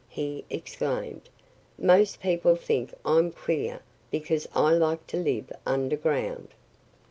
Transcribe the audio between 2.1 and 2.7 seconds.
people